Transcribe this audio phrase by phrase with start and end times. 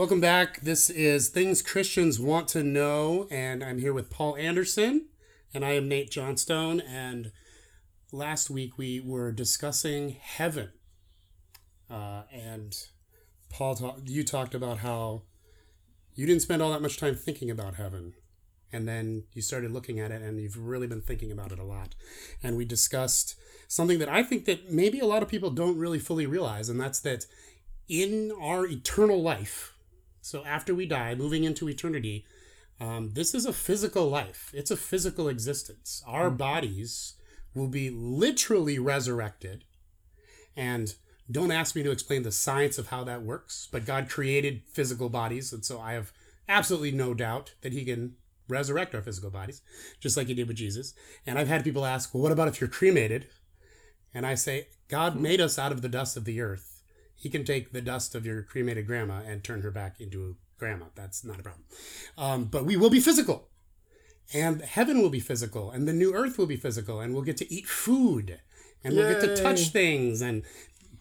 [0.00, 0.62] Welcome back.
[0.62, 5.08] This is Things Christians Want to Know, and I'm here with Paul Anderson,
[5.52, 6.80] and I am Nate Johnstone.
[6.80, 7.32] And
[8.10, 10.70] last week we were discussing heaven,
[11.90, 12.74] uh, and
[13.50, 15.24] Paul, ta- you talked about how
[16.14, 18.14] you didn't spend all that much time thinking about heaven,
[18.72, 21.62] and then you started looking at it, and you've really been thinking about it a
[21.62, 21.94] lot.
[22.42, 23.34] And we discussed
[23.68, 26.80] something that I think that maybe a lot of people don't really fully realize, and
[26.80, 27.26] that's that
[27.86, 29.74] in our eternal life
[30.20, 32.24] so after we die, moving into eternity,
[32.80, 34.50] um, this is a physical life.
[34.54, 36.02] It's a physical existence.
[36.06, 37.14] Our bodies
[37.54, 39.64] will be literally resurrected.
[40.56, 40.94] And
[41.30, 45.08] don't ask me to explain the science of how that works, but God created physical
[45.08, 45.52] bodies.
[45.52, 46.12] And so I have
[46.48, 48.14] absolutely no doubt that He can
[48.48, 49.62] resurrect our physical bodies,
[50.00, 50.94] just like He did with Jesus.
[51.26, 53.28] And I've had people ask, well, what about if you're cremated?
[54.12, 56.69] And I say, God made us out of the dust of the earth
[57.20, 60.58] he can take the dust of your cremated grandma and turn her back into a
[60.58, 60.86] grandma.
[60.94, 61.64] That's not a problem.
[62.16, 63.50] Um, but we will be physical.
[64.32, 67.36] And heaven will be physical, and the new earth will be physical, and we'll get
[67.38, 68.40] to eat food,
[68.82, 70.44] and we'll get to touch things, and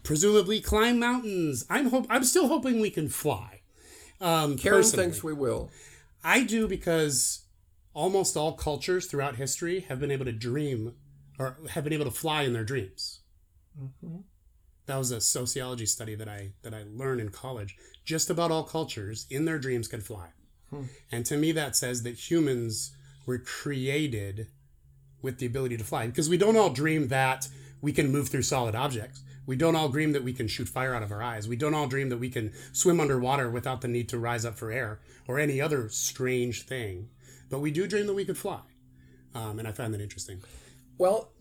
[0.03, 1.65] presumably climb mountains.
[1.69, 3.61] I'm hope I'm still hoping we can fly.
[4.19, 5.05] Um, Karen personally.
[5.05, 5.69] thinks we will.
[6.23, 7.45] I do because
[7.93, 10.95] almost all cultures throughout history have been able to dream
[11.37, 13.21] or have been able to fly in their dreams.
[14.89, 17.77] That was a sociology study that I that I learned in college.
[18.05, 20.29] Just about all cultures in their dreams could fly.
[21.11, 22.95] And to me that says that humans
[23.27, 24.47] were created
[25.21, 27.47] with the ability to fly because we don't all dream that
[27.81, 29.21] we can move through solid objects.
[29.45, 31.47] We don't all dream that we can shoot fire out of our eyes.
[31.47, 34.57] We don't all dream that we can swim underwater without the need to rise up
[34.57, 37.09] for air or any other strange thing.
[37.51, 38.61] But we do dream that we could fly.
[39.35, 40.41] Um, and I find that interesting.
[40.97, 41.31] Well,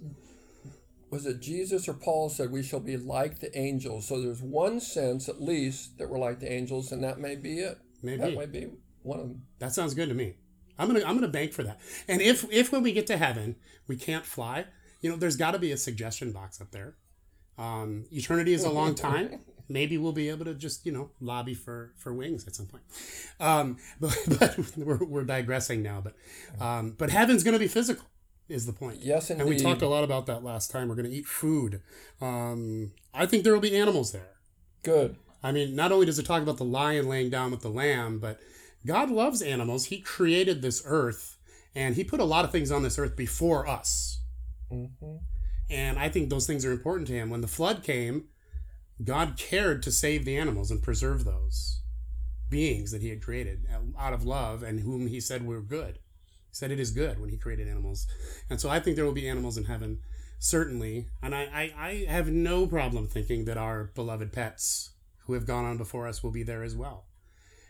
[1.10, 4.08] was it Jesus or Paul said we shall be like the angels?
[4.08, 7.60] So there's one sense, at least, that we're like the angels, and that may be
[7.60, 7.78] it.
[8.02, 8.18] Maybe.
[8.18, 8.68] That might be
[9.02, 9.42] one of them.
[9.58, 10.36] That sounds good to me.
[10.78, 11.80] I'm gonna I'm gonna bank for that.
[12.06, 13.56] And if if when we get to heaven
[13.88, 14.66] we can't fly,
[15.00, 16.94] you know, there's got to be a suggestion box up there.
[17.56, 19.40] Um, eternity is a long time.
[19.68, 22.84] Maybe we'll be able to just you know lobby for for wings at some point.
[23.40, 26.02] Um, but but we're, we're digressing now.
[26.02, 26.14] But
[26.64, 28.06] um, but heaven's gonna be physical
[28.48, 29.00] is the point.
[29.02, 30.88] Yes, And we talked a lot about that last time.
[30.88, 31.82] We're gonna eat food.
[32.20, 34.36] Um, I think there will be animals there.
[34.82, 35.16] Good.
[35.42, 38.18] I mean, not only does it talk about the lion laying down with the lamb,
[38.18, 38.40] but
[38.86, 39.86] God loves animals.
[39.86, 41.36] He created this earth
[41.74, 44.20] and he put a lot of things on this earth before us.
[45.70, 47.30] And I think those things are important to him.
[47.30, 48.28] When the flood came,
[49.04, 51.82] God cared to save the animals and preserve those
[52.50, 53.66] beings that he had created
[53.98, 55.98] out of love and whom he said were good.
[56.48, 58.06] He said it is good when he created animals.
[58.48, 59.98] And so I think there will be animals in heaven,
[60.38, 61.08] certainly.
[61.22, 61.42] And I,
[61.76, 64.92] I, I have no problem thinking that our beloved pets
[65.26, 67.04] who have gone on before us will be there as well.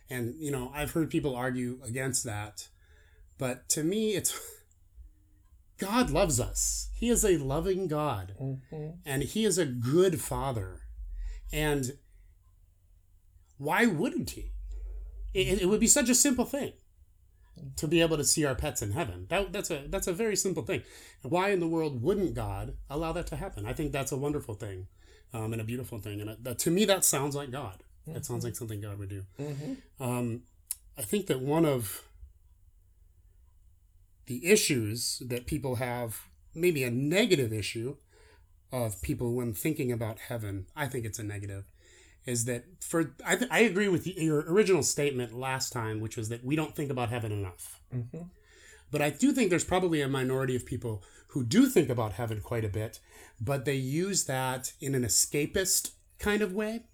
[0.09, 2.69] And, you know, I've heard people argue against that.
[3.37, 4.39] But to me, it's
[5.79, 6.89] God loves us.
[6.95, 8.35] He is a loving God.
[8.41, 8.91] Mm-hmm.
[9.05, 10.83] And He is a good Father.
[11.53, 11.99] And
[13.59, 14.53] why wouldn't He?
[15.35, 16.73] It, it would be such a simple thing
[17.77, 19.27] to be able to see our pets in heaven.
[19.29, 20.83] That, that's a that's a very simple thing.
[21.23, 23.67] Why in the world wouldn't God allow that to happen?
[23.67, 24.87] I think that's a wonderful thing,
[25.33, 26.21] um, and a beautiful thing.
[26.21, 27.83] And it, that, to me, that sounds like God.
[28.07, 29.25] That sounds like something God would do.
[30.01, 30.43] Um,
[30.97, 32.05] I think that one of
[34.27, 36.23] the issues that people have,
[36.55, 37.97] maybe a negative issue
[38.73, 41.65] of people when thinking about heaven, I think it's a negative,
[42.29, 46.29] is that for I, th- I agree with your original statement last time, which was
[46.29, 47.81] that we don't think about heaven enough.
[48.91, 52.41] But I do think there's probably a minority of people who do think about heaven
[52.41, 53.01] quite a bit,
[53.41, 56.85] but they use that in an escapist kind of way.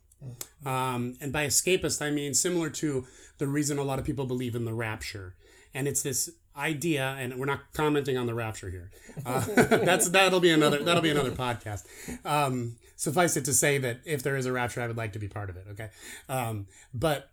[0.65, 3.07] Um, and by escapist, I mean similar to
[3.39, 5.35] the reason a lot of people believe in the rapture.
[5.75, 8.91] And it's this idea, and we're not commenting on the rapture here.
[9.25, 11.85] Uh, that's that'll be another that'll be another podcast.
[12.25, 15.19] Um, suffice it to say that if there is a rapture, I would like to
[15.19, 15.67] be part of it.
[15.73, 15.91] Okay,
[16.29, 17.31] um, but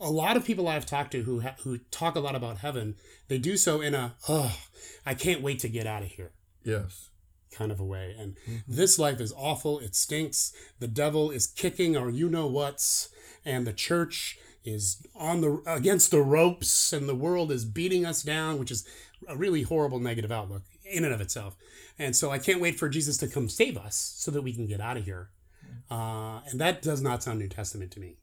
[0.00, 2.96] a lot of people I've talked to who ha- who talk a lot about heaven,
[3.28, 4.56] they do so in a oh,
[5.04, 6.32] I can't wait to get out of here
[6.64, 7.08] Yes.
[7.52, 8.14] kind of a way.
[8.18, 8.36] And
[8.66, 9.78] this life is awful.
[9.80, 10.52] It stinks.
[10.78, 13.10] The devil is kicking or you know what's,
[13.44, 18.22] and the church is on the against the ropes, and the world is beating us
[18.22, 18.86] down, which is
[19.28, 21.56] a really horrible negative outlook in and of itself.
[21.98, 24.66] And so I can't wait for Jesus to come save us so that we can
[24.66, 25.30] get out of here.
[25.90, 28.16] Uh, and that does not sound New Testament to me.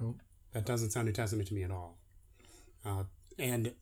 [0.00, 0.16] Oh.
[0.52, 1.98] That doesn't sound New Testament to me at all.
[2.84, 3.04] Uh,
[3.38, 3.72] and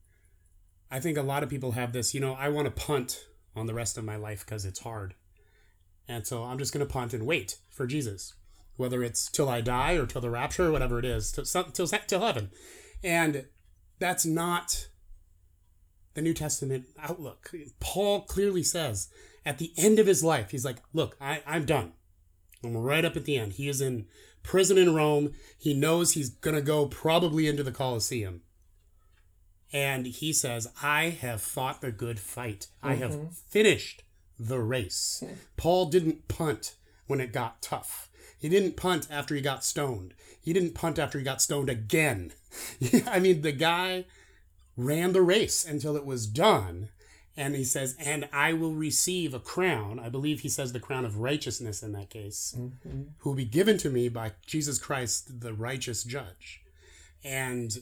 [0.91, 3.27] I think a lot of people have this, you know, I want to punt
[3.57, 5.15] on the rest of my life because it's hard.
[6.07, 8.35] And so I'm just going to punt and wait for Jesus.
[8.79, 11.87] Whether it's till I die or till the rapture or whatever it is, till, till,
[11.87, 12.51] till heaven.
[13.05, 13.47] And
[13.99, 14.89] that's not
[16.15, 17.51] the New Testament outlook.
[17.81, 19.09] Paul clearly says
[19.45, 21.93] at the end of his life, he's like, Look, I, I'm done.
[22.65, 23.53] I'm right up at the end.
[23.55, 24.07] He is in
[24.43, 25.33] prison in Rome.
[25.59, 28.43] He knows he's going to go probably into the Colosseum.
[29.73, 32.69] And he says, I have fought the good fight.
[32.79, 32.89] Mm-hmm.
[32.89, 33.29] I have mm-hmm.
[33.49, 34.03] finished
[34.39, 35.23] the race.
[35.57, 36.77] Paul didn't punt
[37.07, 38.08] when it got tough.
[38.39, 40.15] He didn't punt after he got stoned.
[40.41, 42.33] He didn't punt after he got stoned again.
[43.07, 44.05] I mean, the guy
[44.77, 46.91] ran the race until it was done.
[47.37, 50.01] And he says, and I will receive a crown.
[50.01, 53.03] I believe he says the crown of righteousness in that case, mm-hmm.
[53.19, 56.63] who will be given to me by Jesus Christ, the righteous judge.
[57.23, 57.77] And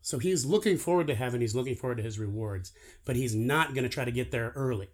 [0.00, 1.40] so he's looking forward to heaven.
[1.40, 2.72] He's looking forward to his rewards,
[3.04, 4.90] but he's not going to try to get there early.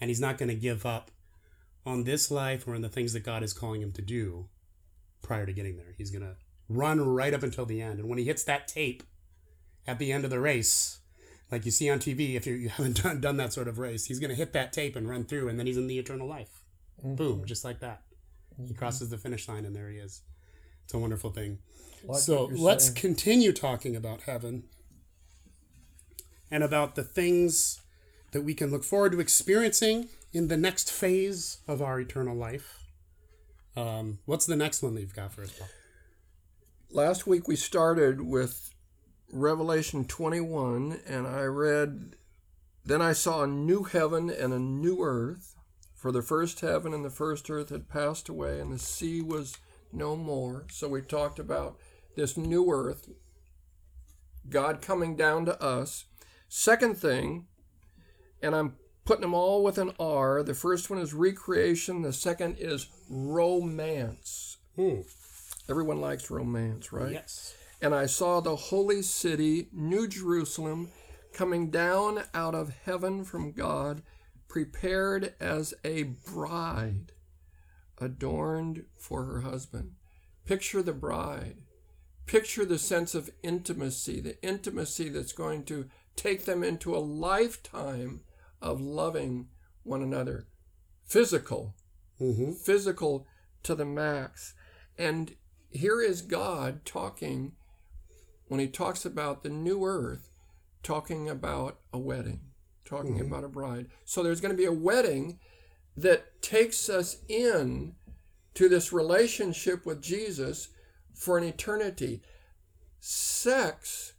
[0.00, 1.10] And he's not going to give up
[1.86, 4.48] on this life or on the things that God is calling him to do
[5.22, 5.94] prior to getting there.
[5.96, 6.34] He's going to
[6.68, 8.00] run right up until the end.
[8.00, 9.04] And when he hits that tape
[9.86, 10.98] at the end of the race,
[11.50, 14.18] like you see on TV, if you haven't done, done that sort of race, he's
[14.18, 16.64] going to hit that tape and run through, and then he's in the eternal life.
[16.98, 17.14] Mm-hmm.
[17.14, 18.02] Boom, just like that.
[18.54, 18.66] Mm-hmm.
[18.66, 20.22] He crosses the finish line, and there he is.
[20.84, 21.58] It's a wonderful thing.
[22.04, 22.96] Like so let's saying.
[22.96, 24.64] continue talking about heaven
[26.50, 27.80] and about the things
[28.32, 32.84] that we can look forward to experiencing in the next phase of our eternal life.
[33.74, 35.68] Um, what's the next one that you've got for us, Paul?
[36.90, 38.70] Last week we started with
[39.32, 42.16] Revelation 21, and I read,
[42.84, 45.54] Then I saw a new heaven and a new earth,
[45.94, 49.56] for the first heaven and the first earth had passed away, and the sea was
[49.90, 50.66] no more.
[50.70, 51.78] So we talked about
[52.14, 53.08] this new earth,
[54.50, 56.04] God coming down to us.
[56.46, 57.46] Second thing,
[58.42, 58.74] and I'm
[59.06, 60.42] putting them all with an R.
[60.42, 64.58] The first one is recreation, the second is romance.
[64.74, 65.00] Hmm.
[65.70, 67.12] Everyone likes romance, right?
[67.12, 67.54] Yes.
[67.80, 70.90] And I saw the holy city, New Jerusalem,
[71.32, 74.02] coming down out of heaven from God,
[74.48, 77.12] prepared as a bride
[77.98, 79.92] adorned for her husband.
[80.44, 81.58] Picture the bride.
[82.26, 88.22] Picture the sense of intimacy, the intimacy that's going to take them into a lifetime
[88.60, 89.48] of loving
[89.82, 90.46] one another.
[91.04, 91.74] Physical,
[92.20, 92.52] mm-hmm.
[92.52, 93.26] physical
[93.62, 94.54] to the max.
[94.98, 95.34] And
[95.70, 97.52] here is God talking,
[98.48, 100.30] when he talks about the new earth,
[100.82, 102.40] talking about a wedding,
[102.84, 103.26] talking mm-hmm.
[103.26, 103.86] about a bride.
[104.04, 105.38] So there's going to be a wedding
[105.96, 107.94] that takes us in
[108.54, 110.68] to this relationship with Jesus
[111.14, 112.22] for an eternity.
[113.00, 114.14] Sex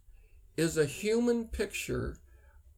[0.55, 2.17] is a human picture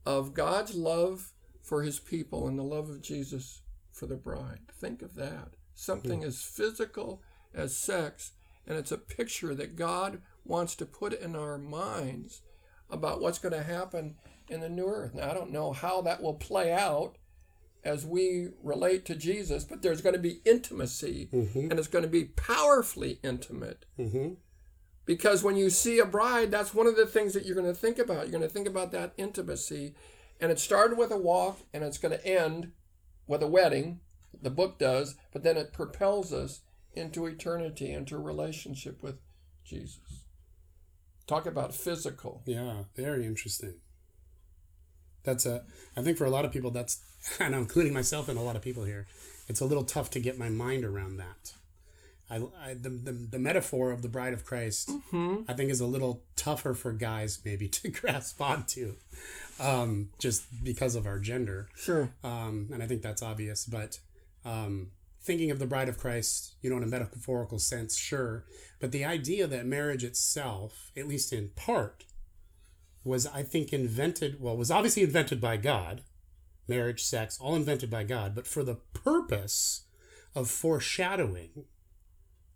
[0.06, 1.34] of God's love
[1.70, 3.62] for his people and the love of Jesus
[3.92, 4.72] for the bride.
[4.82, 5.50] Think of that.
[5.76, 7.22] Something as physical
[7.54, 8.32] as sex,
[8.66, 12.42] and it's a picture that God wants to put in our minds
[12.90, 14.16] about what's going to happen
[14.50, 15.14] in the new earth.
[15.14, 17.20] Now, I don't know how that will play out
[17.84, 21.70] as we relate to Jesus, but there's going to be intimacy mm-hmm.
[21.70, 23.86] and it's going to be powerfully intimate.
[23.98, 24.34] Mm-hmm.
[25.06, 27.80] Because when you see a bride, that's one of the things that you're going to
[27.80, 28.24] think about.
[28.24, 29.94] You're going to think about that intimacy.
[30.40, 32.72] And it started with a walk and it's going to end
[33.28, 34.00] with a wedding.
[34.42, 36.62] The book does, but then it propels us
[36.94, 39.16] into eternity, into relationship with
[39.64, 40.24] Jesus.
[41.28, 42.42] Talk about physical.
[42.46, 43.76] Yeah, very interesting.
[45.24, 45.64] That's a,
[45.96, 47.02] I think for a lot of people, that's
[47.40, 49.08] and I'm including myself and a lot of people here,
[49.48, 51.54] it's a little tough to get my mind around that.
[52.30, 55.44] I, I the, the, the metaphor of the bride of Christ, mm-hmm.
[55.48, 58.96] I think, is a little tougher for guys maybe to grasp onto,
[59.60, 61.70] um, just because of our gender.
[61.76, 62.12] Sure.
[62.24, 63.66] Um, and I think that's obvious.
[63.66, 64.00] But
[64.46, 68.46] um, thinking of the bride of Christ, you know, in a metaphorical sense, sure.
[68.80, 72.06] But the idea that marriage itself, at least in part,
[73.04, 74.40] was I think invented.
[74.40, 76.04] Well, was obviously invented by God
[76.70, 79.86] marriage, sex, all invented by God, but for the purpose
[80.36, 81.66] of foreshadowing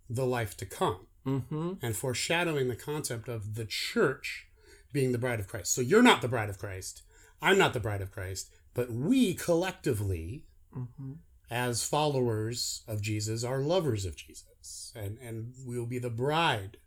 [0.09, 1.73] the life to come mm-hmm.
[1.81, 4.47] and foreshadowing the concept of the church
[4.91, 5.73] being the bride of Christ.
[5.73, 7.03] So you're not the bride of Christ.
[7.41, 10.45] I'm not the bride of Christ, but we collectively,
[10.75, 11.13] mm-hmm.
[11.49, 16.77] as followers of Jesus, are lovers of Jesus, and and we'll be the bride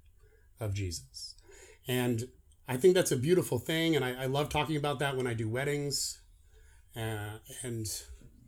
[0.59, 1.35] of Jesus.
[1.87, 2.29] And
[2.69, 5.35] I think that's a beautiful thing, and I, I love talking about that when I
[5.35, 6.21] do weddings
[6.97, 7.87] uh, and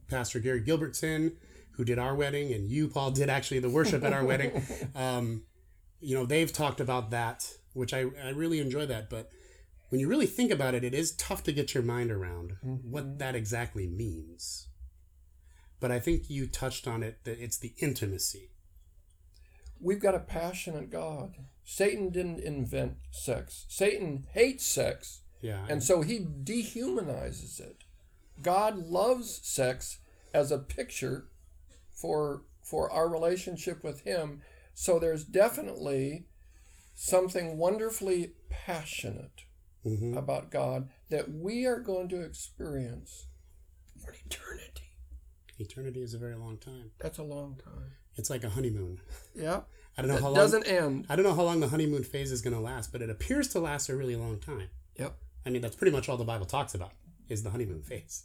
[0.09, 1.37] Pastor Gary Gilbertson,
[1.79, 4.63] who did our wedding, and you, Paul, did actually the worship at our wedding.
[4.97, 5.45] Um,
[6.01, 9.09] you know, they've talked about that, which I, I really enjoy that.
[9.09, 9.31] But
[9.89, 12.91] when you really think about it, it is tough to get your mind around mm-hmm.
[12.91, 14.69] what that exactly means.
[15.81, 18.51] But I think you touched on it that it's the intimacy.
[19.81, 21.37] we've got a passionate God.
[21.65, 23.67] Satan didn't invent sex.
[23.69, 25.65] Satan hates sex, Yeah.
[25.69, 27.85] and so he dehumanizes it.
[28.43, 29.99] God loves sex
[30.35, 31.29] as a picture
[32.01, 34.43] for for our relationship with him.
[34.75, 36.27] So there's definitely
[36.95, 39.45] something wonderfully passionate
[39.87, 40.17] Mhm.
[40.17, 43.27] about God that we are going to experience
[43.97, 44.93] for eternity.
[45.59, 46.91] Eternity is a very long time.
[46.99, 47.93] That's a long time.
[48.17, 49.01] It's like a honeymoon.
[49.35, 49.63] Yeah.
[49.97, 50.35] I don't know That how long.
[50.37, 51.07] doesn't end.
[51.09, 53.49] I don't know how long the honeymoon phase is going to last, but it appears
[53.49, 54.69] to last a really long time.
[54.97, 55.17] Yep.
[55.47, 56.93] I mean, that's pretty much all the Bible talks about
[57.29, 58.25] is the honeymoon phase.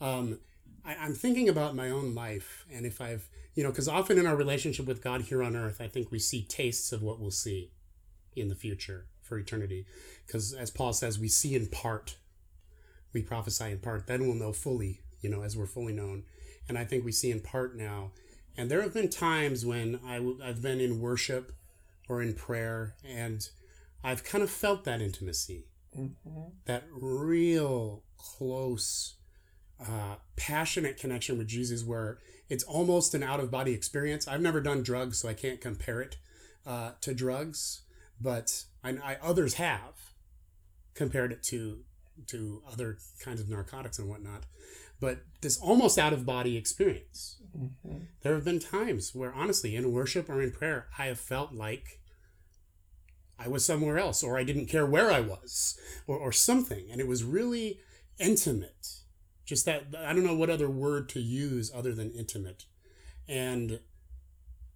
[0.00, 0.40] Um,
[0.86, 4.26] I, I'm thinking about my own life, and if I've, you know, because often in
[4.26, 7.30] our relationship with God here on earth, I think we see tastes of what we'll
[7.30, 7.72] see
[8.34, 9.86] in the future for eternity.
[10.26, 12.16] Because as Paul says, we see in part,
[13.12, 16.24] we prophesy in part, then we'll know fully, you know, as we're fully known.
[16.68, 18.12] And I think we see in part now.
[18.56, 21.52] And there have been times when I w- I've been in worship
[22.08, 23.48] or in prayer, and
[24.02, 25.66] I've kind of felt that intimacy
[25.96, 26.50] mm-hmm.
[26.64, 29.16] that real close
[29.80, 32.18] uh, passionate connection with jesus where
[32.48, 36.00] it's almost an out of body experience i've never done drugs so i can't compare
[36.00, 36.16] it
[36.66, 37.82] uh, to drugs
[38.20, 39.94] but I, I others have
[40.94, 41.80] compared it to
[42.28, 44.44] to other kinds of narcotics and whatnot
[44.98, 47.36] but this almost out of body experience
[48.22, 52.00] there have been times where honestly in worship or in prayer i have felt like
[53.38, 56.86] I was somewhere else, or I didn't care where I was, or, or something.
[56.90, 57.80] And it was really
[58.18, 59.00] intimate.
[59.46, 62.66] Just that, I don't know what other word to use other than intimate.
[63.26, 63.80] And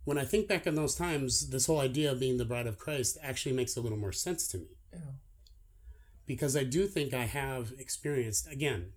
[0.04, 2.78] when I think back on those times, this whole idea of being the bride of
[2.78, 4.78] Christ actually makes a little more sense to me.
[4.92, 5.00] Yeah.
[6.24, 8.92] Because I do think I have experienced, again,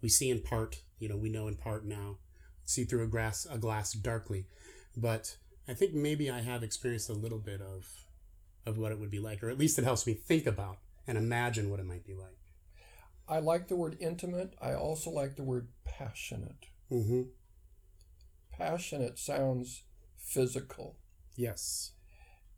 [0.00, 2.16] we see in part, you know, we know in part now,
[2.64, 4.46] see through a glass, a glass darkly.
[4.96, 5.36] But
[5.68, 7.86] I think maybe I have experienced a little bit of
[8.68, 11.18] of what it would be like, or at least it helps me think about and
[11.18, 12.36] imagine what it might be like.
[13.28, 14.54] I like the word intimate.
[14.60, 16.66] I also like the word passionate.
[16.90, 17.22] Mm-hmm.
[18.50, 19.82] Passionate sounds
[20.18, 20.96] physical.
[21.36, 21.92] Yes.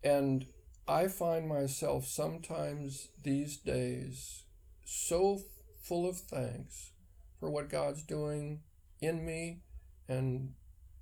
[0.05, 0.47] And
[0.87, 4.45] I find myself sometimes these days
[4.85, 5.41] so
[5.83, 6.93] full of thanks
[7.39, 8.61] for what God's doing
[9.01, 9.63] in me
[10.09, 10.55] and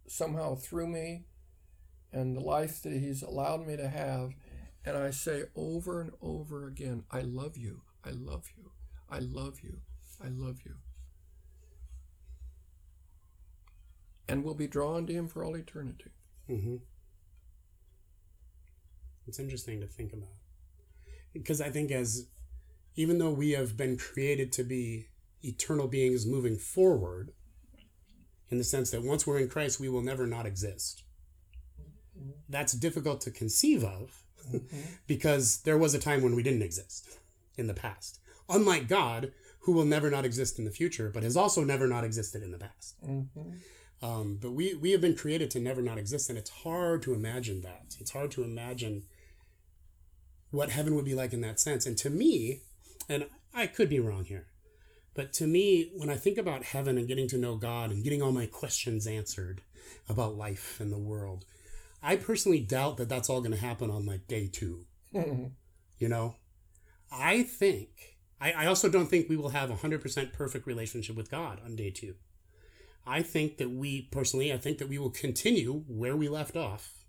[0.07, 1.27] somehow through me
[2.13, 4.31] and the life that He's allowed me to have.
[4.85, 7.83] And I say over and over again, I love you.
[8.05, 8.71] I love you.
[9.11, 9.79] I love you.
[10.23, 10.75] I love you.
[14.29, 16.11] And we'll be drawn to Him for all eternity.
[16.51, 16.77] Mm-hmm.
[19.27, 20.39] It's interesting to think about
[21.33, 22.27] because I think as
[22.97, 25.07] even though we have been created to be
[25.43, 27.33] eternal beings moving forward,
[28.51, 31.05] in the sense that once we're in Christ, we will never not exist.
[32.49, 34.25] That's difficult to conceive of
[35.07, 37.19] because there was a time when we didn't exist
[37.57, 38.21] in the past.
[38.49, 42.05] Unlike God, who will never not exist in the future, but has also never not
[42.05, 42.97] existed in the past.
[44.01, 47.15] Um, but we, we have been created to never not exist, and it's hard to
[47.15, 47.97] imagine that.
[48.01, 49.03] It's hard to imagine
[50.51, 51.85] what heaven would be like in that sense.
[51.85, 52.61] And to me,
[53.09, 54.47] and I could be wrong here,
[55.15, 58.23] but to me, when I think about heaven and getting to know God and getting
[58.23, 59.63] all my questions answered
[60.09, 61.45] about life and the world,
[62.03, 64.85] I personally doubt that that's all going to happen on like day two.
[65.99, 66.37] You know,
[67.11, 71.31] I think, I, I also don't think we will have a 100% perfect relationship with
[71.31, 72.15] God on day two.
[73.07, 77.05] I think that we, personally, I think that we will continue where we left off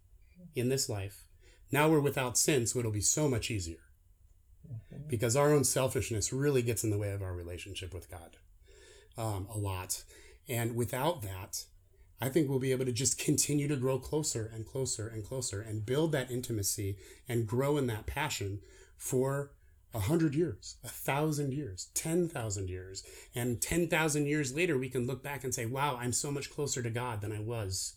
[0.56, 1.26] in this life.
[1.72, 3.78] Now we're without sin, so it'll be so much easier
[5.08, 8.38] because our own selfishness really gets in the way of our relationship with God
[9.18, 10.04] um, a lot.
[10.48, 11.66] And without that,
[12.22, 15.62] I think we'll be able to just continue to grow closer and closer and closer
[15.62, 18.60] and build that intimacy and grow in that passion
[18.98, 19.52] for
[19.94, 23.04] a hundred years, a thousand years, 10,000 years.
[23.34, 26.82] And 10,000 years later, we can look back and say, wow, I'm so much closer
[26.82, 27.96] to God than I was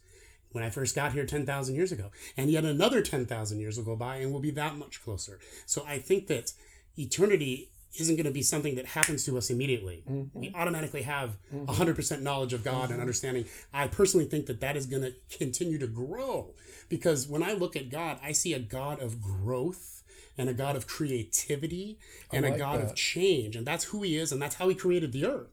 [0.52, 2.10] when I first got here 10,000 years ago.
[2.36, 5.38] And yet another 10,000 years will go by and we'll be that much closer.
[5.66, 6.52] So I think that
[6.96, 10.02] eternity isn't going to be something that happens to us immediately.
[10.08, 10.38] Mm-hmm.
[10.38, 11.66] We automatically have mm-hmm.
[11.66, 13.00] 100% knowledge of God and mm-hmm.
[13.00, 13.44] understanding.
[13.72, 16.54] I personally think that that is going to continue to grow
[16.88, 20.01] because when I look at God, I see a God of growth
[20.38, 21.98] and a God of creativity
[22.32, 23.56] and a like God of change.
[23.56, 25.50] And that's who He is, and that's how He created the earth.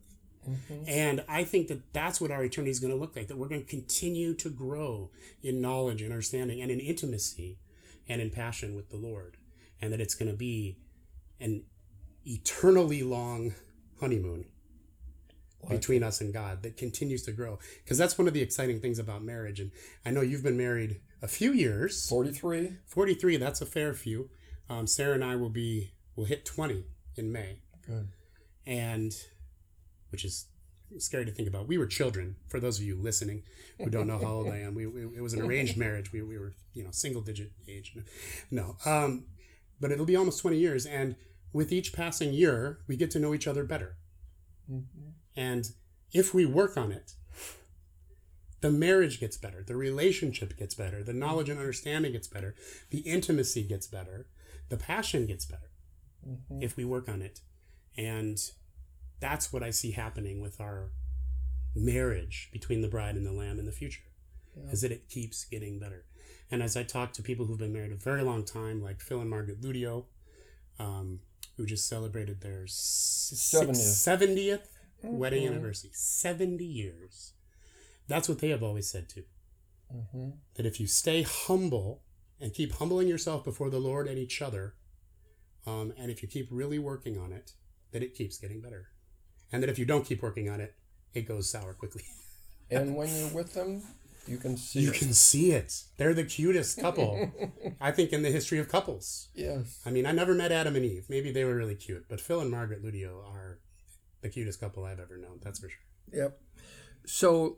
[0.49, 0.83] Mm-hmm.
[0.87, 3.49] And I think that that's what our eternity is going to look like, that we're
[3.49, 5.11] going to continue to grow
[5.43, 7.57] in knowledge and understanding and in intimacy
[8.07, 9.37] and in passion with the Lord.
[9.81, 10.77] And that it's going to be
[11.39, 11.63] an
[12.25, 13.55] eternally long
[13.99, 14.45] honeymoon
[15.69, 17.59] between us and God that continues to grow.
[17.83, 19.59] Because that's one of the exciting things about marriage.
[19.59, 19.71] And
[20.05, 22.07] I know you've been married a few years.
[22.09, 22.77] 43.
[22.87, 24.29] 43, that's a fair few.
[24.69, 26.83] Um, Sarah and I will be, will hit 20
[27.15, 27.59] in May.
[27.85, 28.09] Good.
[28.65, 29.15] And,
[30.11, 30.45] which is
[30.97, 31.67] scary to think about.
[31.67, 33.43] We were children, for those of you listening
[33.77, 34.75] who don't know how old I am.
[34.75, 36.11] We, we It was an arranged marriage.
[36.11, 37.95] We, we were, you know, single digit age.
[38.51, 38.75] No.
[38.85, 39.25] Um,
[39.79, 40.85] but it'll be almost 20 years.
[40.85, 41.15] And
[41.53, 43.95] with each passing year, we get to know each other better.
[44.71, 45.09] Mm-hmm.
[45.35, 45.71] And
[46.11, 47.13] if we work on it,
[48.61, 52.55] the marriage gets better, the relationship gets better, the knowledge and understanding gets better,
[52.89, 54.27] the intimacy gets better,
[54.69, 55.63] the passion gets better
[56.27, 56.61] Mm-hmm.
[56.61, 57.39] if we work on it.
[57.97, 58.37] And
[59.21, 60.91] that's what I see happening with our
[61.75, 64.01] marriage between the bride and the lamb in the future,
[64.55, 64.69] Yeah.
[64.71, 66.03] is that it keeps getting better.
[66.51, 69.21] And as I talk to people who've been married a very long time, like Phil
[69.21, 70.05] and Margaret Ludio,
[70.77, 71.21] um,
[71.55, 73.77] who just celebrated their 70th.
[73.77, 74.67] 70th
[75.01, 75.51] wedding Mhm.
[75.51, 77.33] anniversary, 70 years.
[78.07, 79.23] That's what they have always said too.
[79.93, 80.31] Mm-hmm.
[80.55, 82.03] That if you stay humble
[82.41, 84.75] and keep humbling yourself before the Lord and each other,
[85.67, 87.53] um, and if you keep really working on it,
[87.91, 88.89] that it keeps getting better.
[89.51, 90.75] And that if you don't keep working on it,
[91.13, 92.03] it goes sour quickly.
[92.71, 93.81] And when you're with them,
[94.27, 94.95] you can see You it.
[94.99, 95.85] can see it.
[95.97, 97.31] They're the cutest couple,
[97.81, 99.29] I think, in the history of couples.
[99.33, 99.81] Yes.
[99.87, 101.07] I mean, I never met Adam and Eve.
[101.09, 103.57] Maybe they were really cute, but Phil and Margaret Ludio are
[104.21, 105.39] the cutest couple I've ever known.
[105.41, 105.79] That's for sure.
[106.13, 106.39] Yep.
[107.07, 107.57] So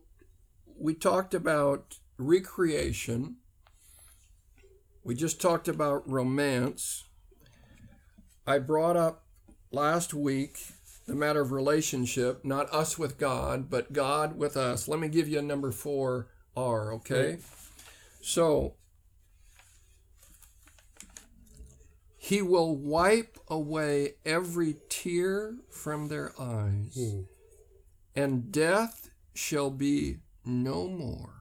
[0.79, 3.35] we talked about recreation.
[5.03, 7.05] We just talked about romance.
[8.45, 9.25] I brought up
[9.71, 10.59] last week
[11.07, 14.87] the matter of relationship, not us with God, but God with us.
[14.87, 17.39] Let me give you a number four R, okay?
[18.21, 18.75] So
[22.17, 27.21] he will wipe away every tear from their eyes Hmm.
[28.15, 31.40] and death shall be no more.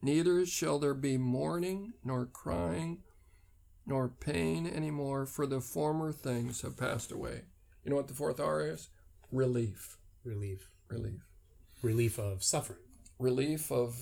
[0.00, 3.02] Neither shall there be mourning, nor crying,
[3.86, 7.42] nor pain any more, for the former things have passed away.
[7.84, 8.88] You know what the fourth R is?
[9.32, 9.98] Relief.
[10.24, 10.70] Relief.
[10.88, 11.26] Relief.
[11.82, 12.78] Relief of suffering.
[13.18, 13.96] Relief of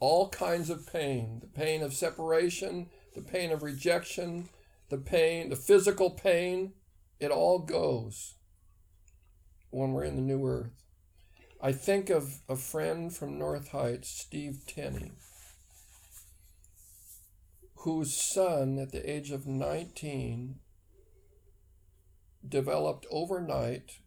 [0.00, 4.48] all kinds of pain the pain of separation, the pain of rejection,
[4.90, 6.72] the pain, the physical pain.
[7.20, 8.34] It all goes
[9.70, 10.83] when we're in the new earth.
[11.64, 15.12] I think of a friend from North Heights, Steve Tenney,
[17.76, 20.56] whose son, at the age of 19,
[22.46, 24.00] developed overnight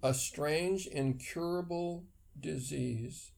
[0.00, 2.04] a strange, incurable
[2.38, 3.32] disease,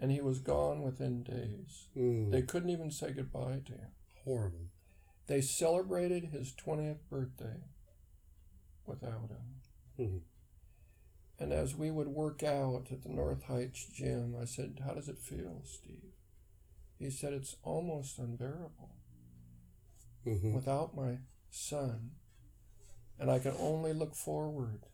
[0.00, 1.88] and he was gone within days.
[1.94, 2.30] Mm.
[2.30, 3.90] They couldn't even say goodbye to him.
[4.24, 4.70] Horrible.
[5.26, 7.64] They celebrated his 20th birthday
[8.86, 9.60] without him.
[9.98, 10.20] Mhm.
[11.38, 15.08] And as we would work out at the North Heights gym, I said, How does
[15.08, 16.12] it feel, Steve?
[16.98, 18.96] He said, It's almost unbearable
[20.26, 20.52] Mhm.
[20.52, 21.20] without my
[21.50, 22.16] son.
[23.18, 24.86] And I can only look forward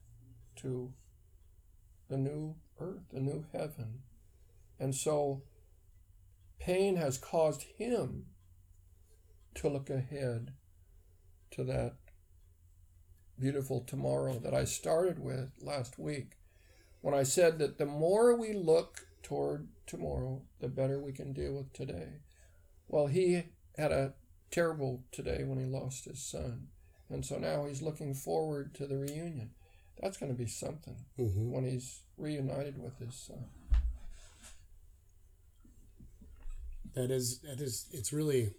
[0.56, 0.94] to
[2.08, 4.02] the new earth, the new heaven.
[4.78, 5.42] And so
[6.58, 8.26] pain has caused him
[9.54, 10.54] to look ahead
[11.52, 12.03] to that
[13.38, 16.32] beautiful tomorrow that I started with last week
[17.00, 21.54] when I said that the more we look toward tomorrow, the better we can deal
[21.54, 22.20] with today.
[22.88, 23.44] Well, he
[23.76, 24.14] had a
[24.50, 26.68] terrible today when he lost his son.
[27.10, 29.50] And so now he's looking forward to the reunion.
[30.00, 31.50] That's going to be something Mhm.
[31.50, 33.50] when he's reunited with his son.
[36.94, 38.54] That is that is it's really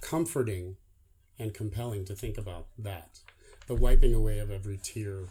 [0.00, 0.76] comforting
[1.42, 3.18] and compelling to think about that.
[3.66, 5.24] The wiping away of every tear.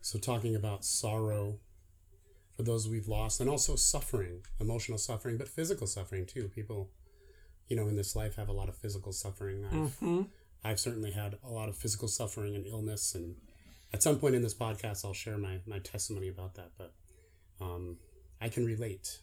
[0.00, 1.58] So talking about sorrow
[2.56, 6.48] for those we've lost and also suffering, emotional suffering, but physical suffering too.
[6.54, 6.90] People,
[7.68, 9.64] you know, in this life have a lot of physical suffering.
[9.64, 10.22] I've, Mm-hmm.
[10.64, 13.36] I've certainly had a lot of physical suffering and illness and
[13.92, 16.92] at some point in this podcast I'll share my, my testimony about that, but
[17.60, 17.98] um,
[18.40, 19.20] I can relate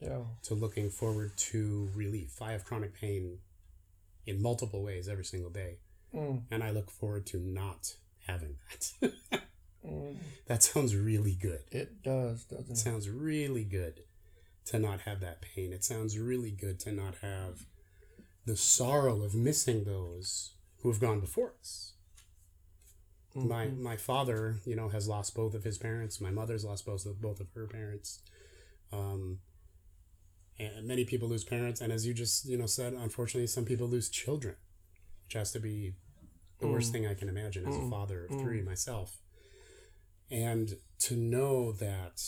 [0.00, 0.20] Yeah.
[0.44, 2.40] to looking forward to relief.
[2.40, 3.38] I have chronic pain
[4.26, 5.78] in multiple ways every single day,
[6.14, 9.12] Mm, and I look forward to not having that.
[9.86, 10.16] mm.
[10.46, 11.60] that sounds really good.
[11.70, 12.76] It does, doesn't It it?
[12.78, 14.00] sounds really good
[14.66, 15.72] to not have that pain.
[15.72, 17.66] It sounds really good to not have
[18.46, 21.92] the sorrow of missing those who have gone before us.
[23.34, 23.78] My Mhm.
[23.80, 26.20] my father, you know, has lost both of his parents.
[26.20, 28.20] My mother's lost both of both of her parents.
[28.92, 29.40] Um,
[30.58, 33.86] and many people lose parents, and as you just you know said, unfortunately, some people
[33.88, 34.56] lose children,
[35.24, 35.94] which has to be
[36.60, 36.92] the worst Mm.
[36.92, 38.40] thing I can imagine as a father of Mm.
[38.42, 39.20] three myself.
[40.28, 42.20] and to know that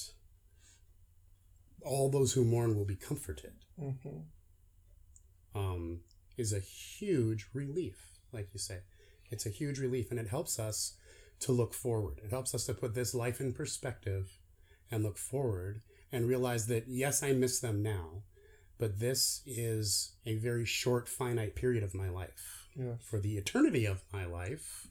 [1.82, 4.20] all those who mourn will be comforted hmm
[5.54, 6.00] um,
[6.36, 8.80] is a huge relief, like you say.
[9.30, 10.94] It's a huge relief, and it helps us
[11.40, 12.20] to look forward.
[12.22, 14.38] It helps us to put this life in perspective
[14.90, 15.82] and look forward
[16.12, 18.23] and realize that, yes, I miss them now,
[18.79, 22.68] but this is a very short, finite period of my life.
[22.77, 22.99] Yes.
[23.03, 24.87] For the eternity of my life,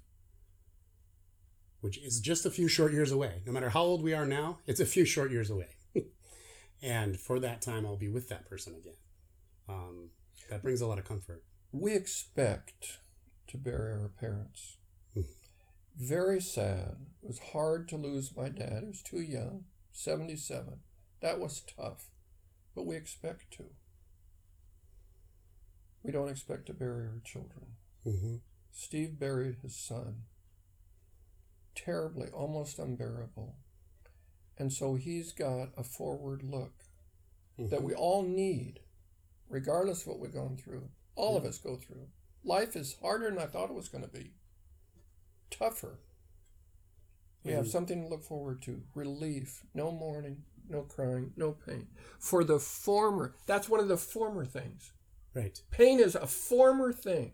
[1.82, 3.42] which is just a few short years away.
[3.46, 5.70] No matter how old we are now, it's a few short years away.
[6.82, 8.98] and for that time, I'll be with that person again.
[9.70, 10.10] Um,
[10.50, 11.44] that brings a lot of comfort.
[11.72, 13.00] We expect
[13.48, 14.78] to bury our parents.
[15.98, 16.98] Very sad.
[17.24, 18.82] It was hard to lose my dad.
[18.82, 20.80] He was too young, 77.
[21.22, 22.06] That was tough.
[22.76, 23.66] But we expect to.
[26.04, 27.66] We don't expect to bury our children.
[28.06, 28.36] Mm-hmm.
[28.72, 30.24] Steve buried his son.
[31.76, 33.56] Terribly, almost unbearable.
[34.58, 36.84] And so he's got a forward look
[37.60, 38.80] that we all need,
[39.50, 40.90] regardless of what we've gone through.
[41.16, 42.08] All of us go through.
[42.44, 44.34] Life is harder than I thought it was going to be,
[45.50, 46.00] tougher.
[47.44, 47.72] We have Mhm.
[47.72, 51.88] something to look forward to relief, no mourning, no crying, no pain.
[52.20, 54.92] For the former, that's one of the former things.
[55.34, 55.60] Right.
[55.72, 57.34] Pain is a former thing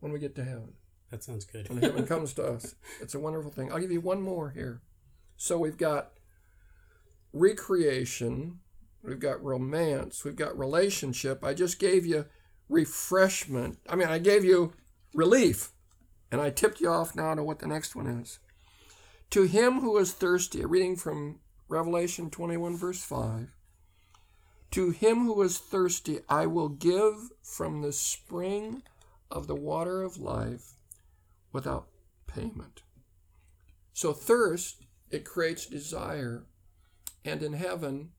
[0.00, 0.74] when we get to heaven
[1.10, 1.68] That sounds good.
[1.68, 2.74] when heaven comes to us.
[3.00, 3.72] It's a wonderful thing.
[3.72, 4.82] I'll give you one more here.
[5.36, 6.12] So we've got
[7.32, 8.60] recreation,
[9.02, 11.42] we've got romance, we've got relationship.
[11.42, 12.26] I just gave you
[12.68, 13.78] refreshment.
[13.88, 14.74] I mean, I gave you
[15.12, 15.72] relief,
[16.30, 18.38] and I tipped you off now to what the next one is.
[19.30, 23.48] To him who is thirsty, a reading from Revelation 21, verse 5.
[24.72, 28.82] To him who is thirsty, I will give from the spring
[29.30, 30.72] of the water of life
[31.52, 31.88] without
[32.26, 32.82] payment.
[33.92, 36.46] So, thirst, it creates desire,
[37.24, 38.10] and in heaven,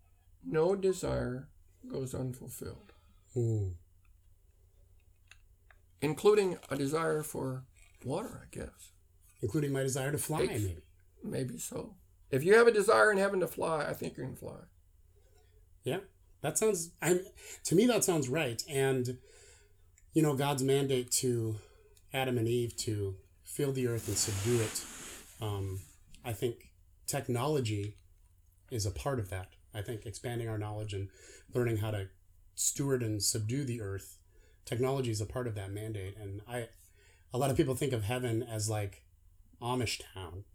[0.43, 1.49] no desire
[1.87, 2.93] goes unfulfilled,
[3.35, 3.75] Mm.
[6.01, 7.65] including a desire for
[8.03, 8.91] water, I guess.
[9.41, 10.81] Including my desire to fly, maybe.
[11.23, 11.97] Maybe so.
[12.31, 14.57] If you have a desire in heaven to fly, I think you can fly.
[15.83, 15.99] Yeah.
[16.41, 17.21] That sounds I'm
[17.65, 18.61] to me that sounds right.
[18.69, 19.17] And
[20.13, 21.55] you know, God's mandate to
[22.13, 24.85] Adam and Eve to fill the earth and subdue it.
[25.41, 25.81] Um,
[26.23, 26.71] I think
[27.07, 27.97] technology
[28.71, 29.49] is a part of that.
[29.73, 31.09] I think expanding our knowledge and
[31.53, 32.07] learning how to
[32.55, 34.17] steward and subdue the earth,
[34.65, 36.15] technology is a part of that mandate.
[36.17, 36.69] And I,
[37.33, 39.03] a lot of people think of heaven as like
[39.61, 40.45] Amish town,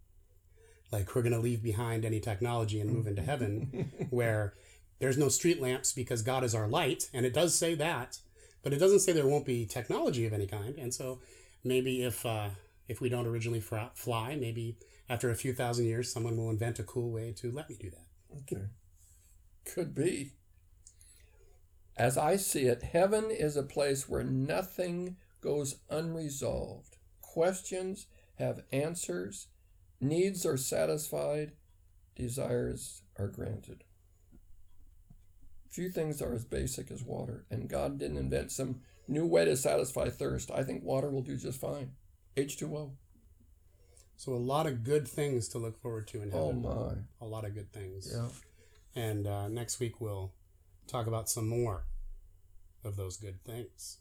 [0.91, 4.53] like we're gonna leave behind any technology and move into heaven, where
[4.99, 8.19] there's no street lamps because God is our light, and it does say that,
[8.63, 10.77] but it doesn't say there won't be technology of any kind.
[10.77, 11.19] And so
[11.63, 12.49] maybe if uh,
[12.87, 14.77] if we don't originally fly, maybe
[15.09, 17.89] after a few thousand years, someone will invent a cool way to let me do
[17.89, 18.05] that.
[18.41, 18.67] Okay.
[19.65, 20.33] Could be.
[21.97, 26.97] As I see it, heaven is a place where nothing goes unresolved.
[27.21, 29.47] Questions have answers,
[30.01, 31.53] needs are satisfied,
[32.15, 33.83] desires are granted.
[35.69, 39.55] Few things are as basic as water, and God didn't invent some new way to
[39.55, 40.51] satisfy thirst.
[40.51, 41.91] I think water will do just fine.
[42.35, 42.91] H2O.
[44.17, 46.63] So a lot of good things to look forward to in heaven.
[46.65, 47.25] Oh my.
[47.25, 48.13] A lot of good things.
[48.13, 48.27] Yeah.
[49.01, 50.33] And uh, next week we'll
[50.87, 51.85] talk about some more
[52.83, 53.97] of those good things.